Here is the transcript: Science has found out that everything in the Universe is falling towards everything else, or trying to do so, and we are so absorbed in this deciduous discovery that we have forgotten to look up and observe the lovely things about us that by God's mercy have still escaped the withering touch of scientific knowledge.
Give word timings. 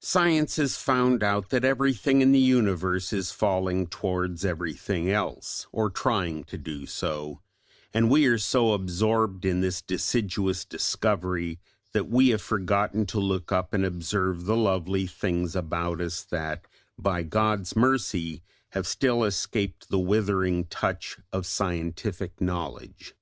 Science 0.00 0.56
has 0.56 0.78
found 0.78 1.22
out 1.22 1.50
that 1.50 1.62
everything 1.62 2.22
in 2.22 2.32
the 2.32 2.38
Universe 2.38 3.12
is 3.12 3.30
falling 3.32 3.86
towards 3.86 4.42
everything 4.42 5.10
else, 5.10 5.66
or 5.72 5.90
trying 5.90 6.42
to 6.42 6.56
do 6.56 6.86
so, 6.86 7.42
and 7.92 8.08
we 8.08 8.24
are 8.24 8.38
so 8.38 8.72
absorbed 8.72 9.44
in 9.44 9.60
this 9.60 9.82
deciduous 9.82 10.64
discovery 10.64 11.60
that 11.92 12.08
we 12.08 12.30
have 12.30 12.40
forgotten 12.40 13.04
to 13.04 13.20
look 13.20 13.52
up 13.52 13.74
and 13.74 13.84
observe 13.84 14.46
the 14.46 14.56
lovely 14.56 15.06
things 15.06 15.54
about 15.54 16.00
us 16.00 16.22
that 16.24 16.64
by 16.98 17.22
God's 17.22 17.76
mercy 17.76 18.40
have 18.70 18.86
still 18.86 19.22
escaped 19.22 19.90
the 19.90 19.98
withering 20.00 20.64
touch 20.64 21.18
of 21.30 21.44
scientific 21.44 22.40
knowledge. 22.40 23.12